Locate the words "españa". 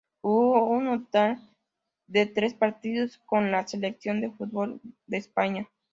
5.17-5.69